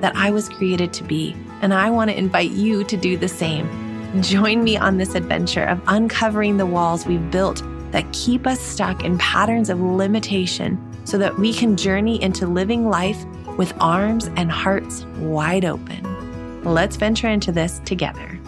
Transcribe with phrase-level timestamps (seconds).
[0.00, 1.36] that I was created to be.
[1.60, 4.22] And I want to invite you to do the same.
[4.22, 9.04] Join me on this adventure of uncovering the walls we've built that keep us stuck
[9.04, 13.24] in patterns of limitation so that we can journey into living life
[13.56, 16.62] with arms and hearts wide open.
[16.64, 18.38] Let's venture into this together.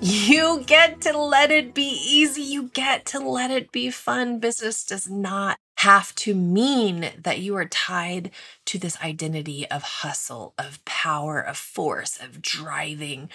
[0.00, 2.42] You get to let it be easy.
[2.42, 4.38] You get to let it be fun.
[4.38, 8.30] Business does not have to mean that you are tied
[8.66, 13.28] to this identity of hustle, of power, of force, of driving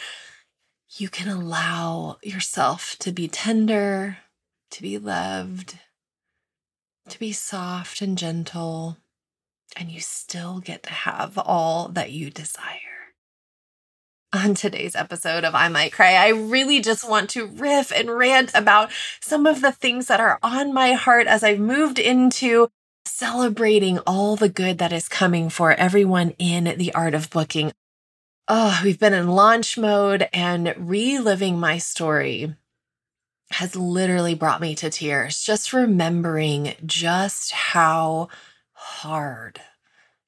[0.98, 4.18] you can allow yourself to be tender,
[4.70, 5.80] to be loved,
[7.10, 8.98] to be soft and gentle,
[9.76, 12.93] and you still get to have all that you desire.
[14.34, 18.52] On today's episode of I Might Cry, I really just want to riff and rant
[18.56, 22.68] about some of the things that are on my heart as I've moved into
[23.06, 27.72] celebrating all the good that is coming for everyone in the art of booking
[28.48, 32.56] oh, we've been in launch mode and reliving my story
[33.52, 35.42] has literally brought me to tears.
[35.42, 38.30] Just remembering just how
[38.74, 39.62] hard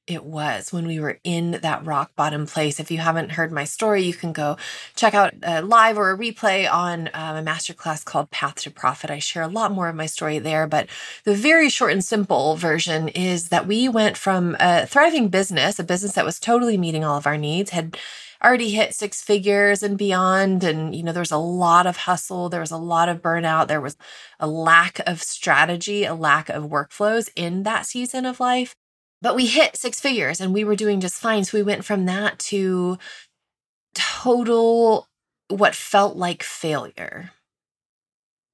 [0.08, 2.80] it was when we were in that rock bottom place.
[2.80, 4.58] If you haven't heard my story, you can go
[4.96, 9.10] check out a live or a replay on um, a masterclass called Path to Profit.
[9.10, 10.88] I share a lot more of my story there, but
[11.24, 15.84] the very short and simple version is that we went from a thriving business, a
[15.84, 17.98] business that was totally meeting all of our needs, had
[18.44, 20.64] already hit six figures and beyond.
[20.64, 23.68] And, you know, there was a lot of hustle, there was a lot of burnout,
[23.68, 23.98] there was
[24.40, 28.76] a lack of strategy, a lack of workflows in that season of life.
[29.22, 31.44] But we hit six figures and we were doing just fine.
[31.46, 32.98] So we went from that to
[33.94, 35.08] total
[35.48, 37.32] what felt like failure.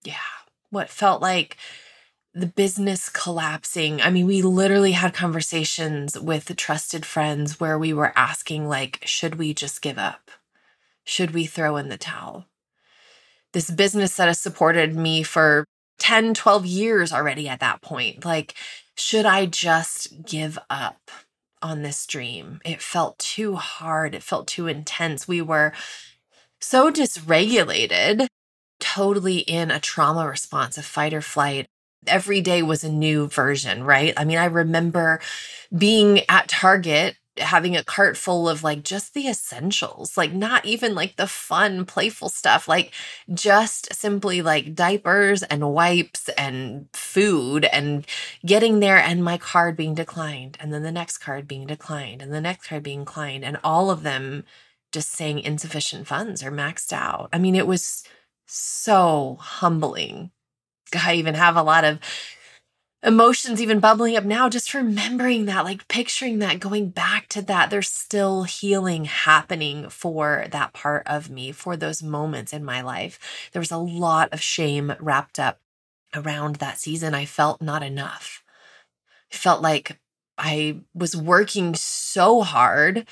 [0.03, 0.15] Yeah,
[0.69, 1.57] what felt like
[2.33, 4.01] the business collapsing.
[4.01, 9.35] I mean, we literally had conversations with trusted friends where we were asking, like, should
[9.35, 10.31] we just give up?
[11.03, 12.45] Should we throw in the towel?
[13.53, 15.65] This business that has supported me for
[16.01, 18.25] 10, 12 years already at that point.
[18.25, 18.55] Like,
[18.95, 21.11] should I just give up
[21.61, 22.59] on this dream?
[22.65, 24.15] It felt too hard.
[24.15, 25.27] It felt too intense.
[25.27, 25.73] We were
[26.59, 28.25] so dysregulated,
[28.79, 31.67] totally in a trauma response, a fight or flight.
[32.07, 34.11] Every day was a new version, right?
[34.17, 35.21] I mean, I remember
[35.75, 40.93] being at Target having a cart full of like just the essentials, like not even
[40.93, 42.93] like the fun, playful stuff, like
[43.33, 48.05] just simply like diapers and wipes and food and
[48.45, 52.33] getting there and my card being declined and then the next card being declined and
[52.33, 54.43] the next card being declined and all of them
[54.91, 57.29] just saying insufficient funds or maxed out.
[57.31, 58.03] I mean, it was
[58.45, 60.31] so humbling.
[60.93, 61.99] I even have a lot of
[63.03, 67.69] emotions even bubbling up now, just remembering that, like picturing that, going back to that.
[67.69, 73.49] There's still healing happening for that part of me, for those moments in my life.
[73.51, 75.59] There was a lot of shame wrapped up
[76.13, 77.13] around that season.
[77.13, 78.43] I felt not enough.
[79.31, 79.99] I felt like
[80.37, 83.07] I was working so hard,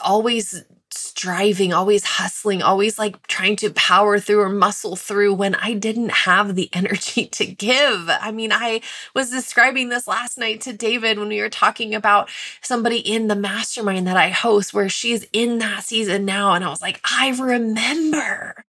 [0.00, 0.64] always
[0.96, 6.10] striving, always hustling, always like trying to power through or muscle through when I didn't
[6.10, 8.08] have the energy to give.
[8.08, 8.80] I mean, I
[9.14, 12.28] was describing this last night to David when we were talking about
[12.60, 16.54] somebody in the mastermind that I host where she's in that season now.
[16.54, 18.64] And I was like, I remember.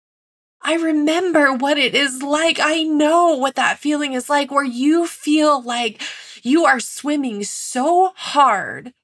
[0.62, 2.58] I remember what it is like.
[2.58, 6.00] I know what that feeling is like where you feel like
[6.42, 8.94] you are swimming so hard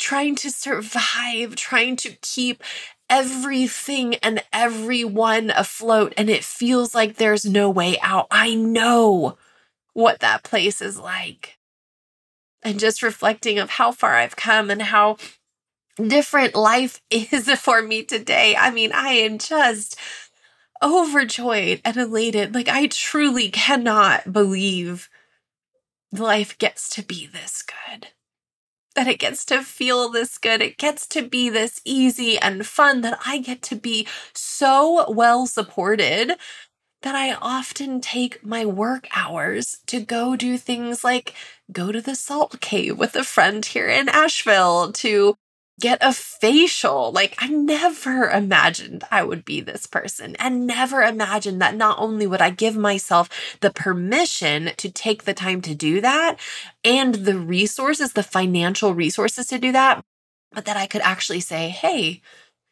[0.00, 2.64] trying to survive, trying to keep
[3.08, 8.26] everything and everyone afloat, and it feels like there's no way out.
[8.30, 9.36] I know
[9.92, 11.58] what that place is like.
[12.62, 15.16] And just reflecting of how far I've come and how
[15.96, 18.56] different life is for me today.
[18.56, 19.98] I mean, I am just
[20.82, 22.54] overjoyed and elated.
[22.54, 25.10] Like, I truly cannot believe
[26.12, 28.08] life gets to be this good.
[28.96, 30.60] That it gets to feel this good.
[30.60, 35.46] It gets to be this easy and fun that I get to be so well
[35.46, 36.36] supported
[37.02, 41.34] that I often take my work hours to go do things like
[41.72, 45.36] go to the salt cave with a friend here in Asheville, to
[45.80, 47.10] get a facial.
[47.10, 52.26] Like, I never imagined I would be this person and never imagined that not only
[52.26, 53.28] would I give myself
[53.60, 56.36] the permission to take the time to do that
[56.84, 60.04] and the resources, the financial resources to do that,
[60.52, 62.20] but that I could actually say, hey,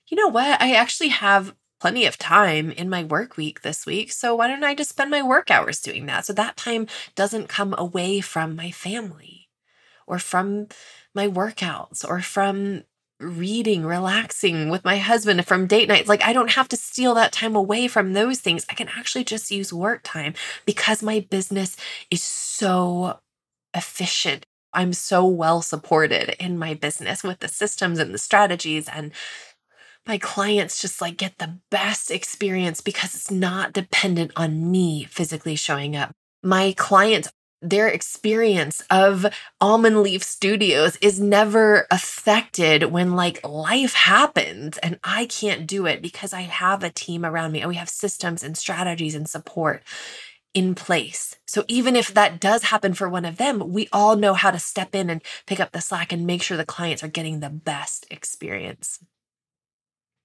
[0.08, 0.60] you know what?
[0.60, 4.12] I actually have plenty of time in my work week this week.
[4.12, 6.26] So why don't I just spend my work hours doing that?
[6.26, 9.48] So that time doesn't come away from my family
[10.06, 10.68] or from
[11.14, 12.84] my workouts or from
[13.20, 16.08] reading, relaxing with my husband from date nights.
[16.08, 18.64] Like, I don't have to steal that time away from those things.
[18.68, 20.34] I can actually just use work time
[20.64, 21.76] because my business
[22.10, 23.18] is so
[23.74, 24.46] efficient.
[24.72, 29.12] I'm so well supported in my business with the systems and the strategies and
[30.06, 35.54] my clients just like get the best experience because it's not dependent on me physically
[35.54, 36.12] showing up.
[36.42, 37.30] My clients
[37.60, 39.26] their experience of
[39.60, 46.00] almond leaf studios is never affected when like life happens and I can't do it
[46.00, 49.82] because I have a team around me and we have systems and strategies and support
[50.54, 51.36] in place.
[51.46, 54.58] So even if that does happen for one of them, we all know how to
[54.58, 57.50] step in and pick up the slack and make sure the clients are getting the
[57.50, 58.98] best experience.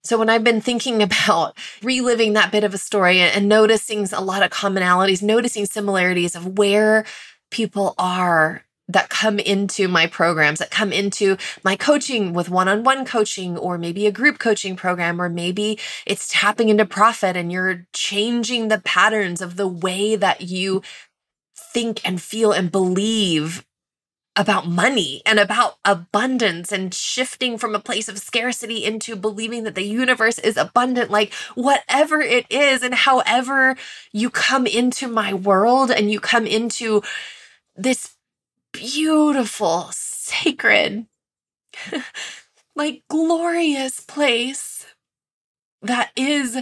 [0.04, 4.22] So when I've been thinking about reliving that bit of a story and noticing a
[4.22, 7.06] lot of commonalities, noticing similarities of where
[7.52, 12.84] people are that come into my programs, that come into my coaching with one on
[12.84, 17.52] one coaching, or maybe a group coaching program, or maybe it's tapping into profit and
[17.52, 20.82] you're changing the patterns of the way that you
[21.56, 23.66] think and feel and believe
[24.36, 29.76] about money and about abundance and shifting from a place of scarcity into believing that
[29.76, 31.12] the universe is abundant.
[31.12, 33.76] Like, whatever it is, and however
[34.12, 37.04] you come into my world and you come into
[37.76, 38.16] this
[38.72, 41.06] beautiful, sacred,
[42.76, 44.88] like glorious place
[45.84, 46.58] that is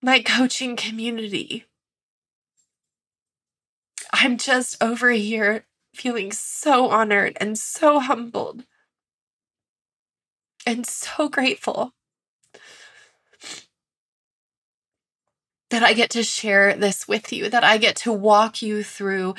[0.00, 1.66] my coaching community.
[4.12, 8.64] I'm just over here feeling so honored and so humbled
[10.66, 11.92] and so grateful
[15.70, 19.34] that I get to share this with you, that I get to walk you through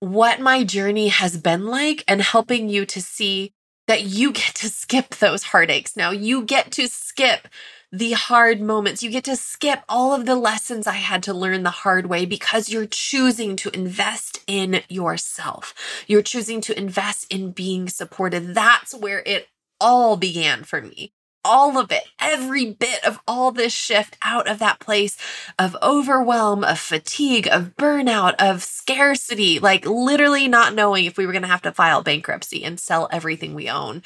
[0.00, 3.52] what my journey has been like and helping you to see
[3.86, 6.10] that you get to skip those heartaches now.
[6.10, 7.48] You get to skip
[7.94, 9.02] the hard moments.
[9.02, 12.26] You get to skip all of the lessons I had to learn the hard way
[12.26, 15.74] because you're choosing to invest in yourself.
[16.08, 18.54] You're choosing to invest in being supported.
[18.54, 19.46] That's where it
[19.80, 21.12] all began for me
[21.46, 25.18] all of it, every bit of all this shift out of that place
[25.58, 31.32] of overwhelm, of fatigue, of burnout, of scarcity, like literally not knowing if we were
[31.32, 34.02] going to have to file bankruptcy and sell everything we own,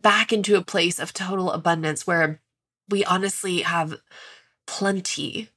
[0.00, 2.40] back into a place of total abundance where
[2.88, 3.96] we honestly have
[4.66, 5.48] plenty.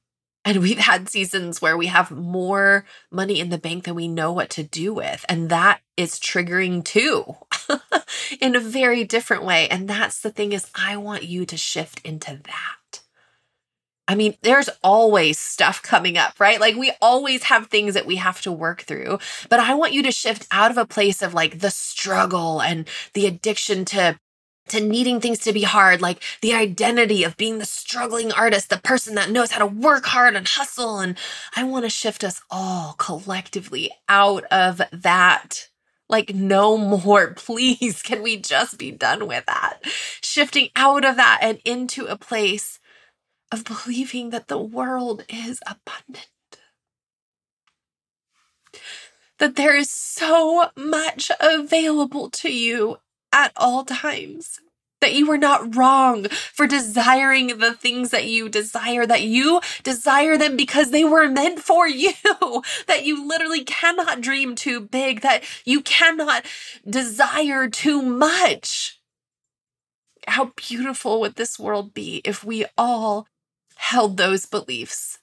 [0.44, 4.32] And we've had seasons where we have more money in the bank than we know
[4.32, 5.24] what to do with.
[5.28, 7.36] And that is triggering too.
[8.40, 9.68] in a very different way.
[9.68, 13.00] And that's the thing is I want you to shift into that.
[14.08, 16.60] I mean, there's always stuff coming up, right?
[16.60, 19.20] Like we always have things that we have to work through.
[19.48, 22.88] But I want you to shift out of a place of like the struggle and
[23.14, 24.18] the addiction to
[24.68, 28.78] to needing things to be hard, like the identity of being the struggling artist, the
[28.78, 30.98] person that knows how to work hard and hustle.
[30.98, 31.16] And
[31.56, 35.68] I want to shift us all collectively out of that
[36.12, 37.32] like, no more.
[37.36, 39.80] Please, can we just be done with that?
[40.22, 42.78] Shifting out of that and into a place
[43.50, 46.28] of believing that the world is abundant.
[49.38, 52.98] That there is so much available to you
[53.32, 54.60] at all times
[55.02, 60.38] that you are not wrong for desiring the things that you desire, that you desire
[60.38, 62.12] them because they were meant for you,
[62.86, 66.46] that you literally cannot dream too big, that you cannot
[66.88, 69.00] desire too much.
[70.28, 73.26] How beautiful would this world be if we all
[73.74, 75.18] held those beliefs?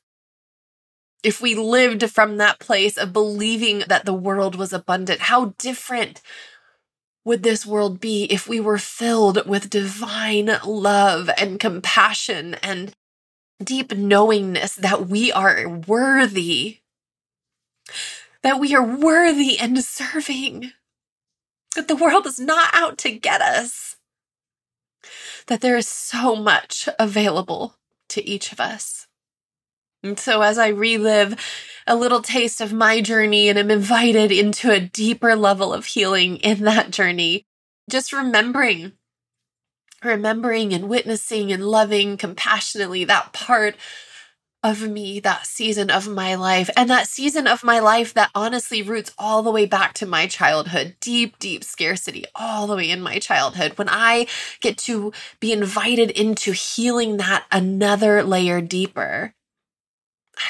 [1.24, 6.22] If we lived from that place of believing that the world was abundant, how different
[7.29, 12.91] would this world be if we were filled with divine love and compassion and
[13.63, 16.79] deep knowingness that we are worthy,
[18.41, 20.71] that we are worthy and deserving,
[21.75, 23.98] that the world is not out to get us,
[25.45, 27.75] that there is so much available
[28.07, 29.05] to each of us.
[30.03, 31.36] And so, as I relive
[31.86, 36.38] a little taste of my journey and am invited into a deeper level of healing
[36.38, 37.46] in that journey,
[37.89, 38.94] just remembering
[40.03, 43.75] remembering and witnessing and loving compassionately that part
[44.62, 48.82] of me, that season of my life, and that season of my life that honestly
[48.82, 53.01] roots all the way back to my childhood, deep, deep scarcity, all the way in
[53.01, 53.77] my childhood.
[53.77, 54.27] When I
[54.60, 59.34] get to be invited into healing that another layer deeper,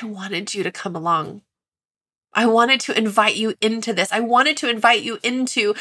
[0.02, 1.42] I wanted you to come along.
[2.34, 4.12] I wanted to invite you into this.
[4.12, 5.74] I wanted to invite you into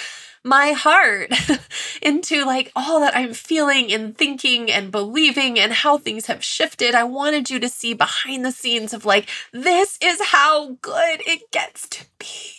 [0.45, 1.33] my heart
[2.03, 6.95] into like all that I'm feeling and thinking and believing and how things have shifted.
[6.95, 11.51] I wanted you to see behind the scenes of like, this is how good it
[11.51, 12.55] gets to be.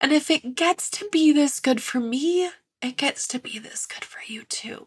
[0.00, 3.86] And if it gets to be this good for me, it gets to be this
[3.86, 4.86] good for you too.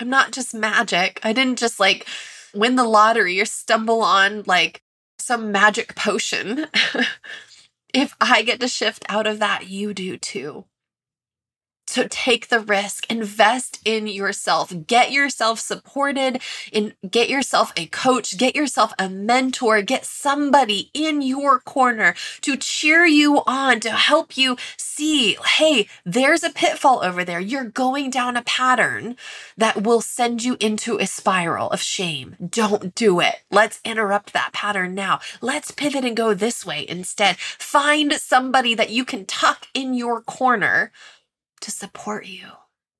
[0.00, 1.20] I'm not just magic.
[1.22, 2.06] I didn't just like
[2.54, 4.82] win the lottery or stumble on like
[5.18, 6.66] some magic potion.
[7.94, 10.64] If I get to shift out of that, you do too.
[11.94, 18.36] So take the risk, invest in yourself, get yourself supported, and get yourself a coach,
[18.36, 24.36] get yourself a mentor, get somebody in your corner to cheer you on, to help
[24.36, 27.38] you see, hey, there's a pitfall over there.
[27.38, 29.14] You're going down a pattern
[29.56, 32.34] that will send you into a spiral of shame.
[32.44, 33.44] Don't do it.
[33.52, 35.20] Let's interrupt that pattern now.
[35.40, 37.36] Let's pivot and go this way instead.
[37.38, 40.90] Find somebody that you can tuck in your corner
[41.64, 42.46] to support you,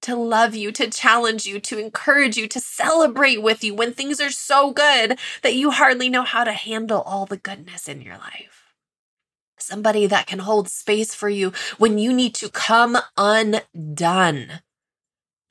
[0.01, 4.23] to love you, to challenge you, to encourage you, to celebrate with you when things
[4.23, 8.17] are so good that you hardly know how to handle all the goodness in your
[8.17, 8.75] life.
[9.59, 14.63] Somebody that can hold space for you when you need to come undone.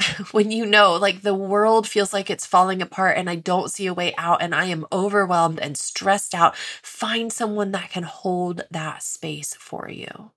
[0.31, 3.85] when you know, like the world feels like it's falling apart and I don't see
[3.85, 8.63] a way out and I am overwhelmed and stressed out, find someone that can hold
[8.71, 10.31] that space for you.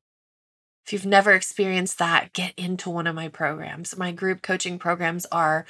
[0.86, 3.96] If you've never experienced that, get into one of my programs.
[3.96, 5.66] My group coaching programs are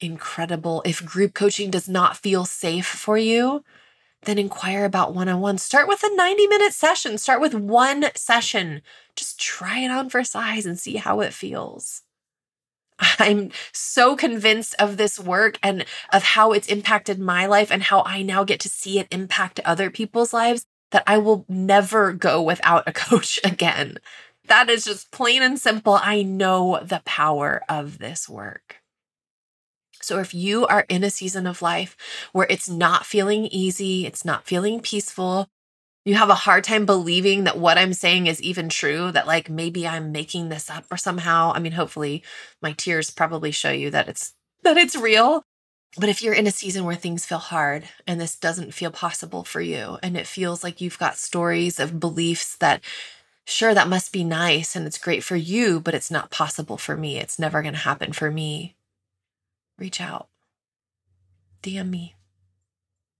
[0.00, 0.82] incredible.
[0.84, 3.64] If group coaching does not feel safe for you,
[4.24, 5.56] then inquire about one on one.
[5.56, 8.82] Start with a 90 minute session, start with one session.
[9.16, 12.02] Just try it on for size and see how it feels.
[13.18, 18.02] I'm so convinced of this work and of how it's impacted my life and how
[18.04, 22.42] I now get to see it impact other people's lives that I will never go
[22.42, 23.96] without a coach again.
[24.50, 25.94] That is just plain and simple.
[26.02, 28.82] I know the power of this work.
[30.02, 31.96] So, if you are in a season of life
[32.32, 35.46] where it's not feeling easy, it's not feeling peaceful,
[36.04, 39.48] you have a hard time believing that what I'm saying is even true, that like
[39.48, 42.24] maybe I'm making this up or somehow, I mean, hopefully
[42.60, 45.44] my tears probably show you that it's that it's real.
[45.96, 49.44] But if you're in a season where things feel hard and this doesn't feel possible
[49.44, 52.80] for you, and it feels like you've got stories of beliefs that
[53.44, 56.96] sure, that must be nice and it's great for you, but it's not possible for
[56.96, 57.18] me.
[57.18, 58.76] It's never going to happen for me.
[59.78, 60.28] Reach out,
[61.62, 62.14] DM me,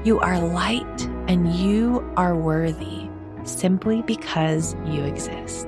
[0.05, 3.09] you are light, and you are worthy
[3.43, 5.67] simply because you exist.